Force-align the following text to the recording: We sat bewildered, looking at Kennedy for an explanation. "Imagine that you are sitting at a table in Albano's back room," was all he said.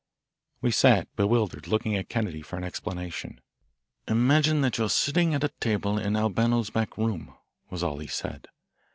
We 0.61 0.71
sat 0.71 1.15
bewildered, 1.15 1.67
looking 1.67 1.95
at 1.95 2.09
Kennedy 2.09 2.41
for 2.41 2.55
an 2.57 2.63
explanation. 2.63 3.39
"Imagine 4.07 4.61
that 4.61 4.79
you 4.79 4.85
are 4.85 4.89
sitting 4.89 5.35
at 5.35 5.43
a 5.43 5.49
table 5.59 5.99
in 5.99 6.15
Albano's 6.17 6.71
back 6.71 6.97
room," 6.97 7.35
was 7.69 7.83
all 7.83 7.99
he 7.99 8.07
said. 8.07 8.47